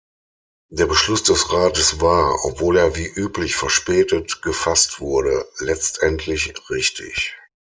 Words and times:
Der 0.71 0.87
Beschluss 0.87 1.21
des 1.21 1.53
Rates 1.53 2.01
war, 2.01 2.43
obwohl 2.43 2.77
er 2.77 2.95
wie 2.95 3.05
üblich 3.05 3.55
verspätet 3.55 4.41
gefasst 4.41 4.99
wurde, 4.99 5.45
letztendlich 5.59 6.55
richtig. 6.71 7.37